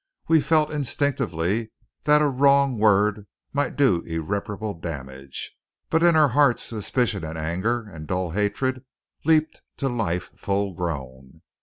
We 0.27 0.41
felt 0.41 0.71
instinctively 0.71 1.69
that 2.05 2.23
a 2.23 2.27
wrong 2.27 2.79
word 2.79 3.27
might 3.53 3.75
do 3.75 4.01
irreparable 4.01 4.73
damage. 4.73 5.55
But 5.91 6.01
in 6.01 6.15
our 6.15 6.29
hearts 6.29 6.63
suspicion 6.63 7.23
and 7.23 7.37
anger 7.37 7.87
and 7.87 8.07
dull 8.07 8.31
hatred 8.31 8.83
leaped 9.25 9.61
to 9.77 9.89
life 9.89 10.31
full 10.35 10.73
grown. 10.73 11.43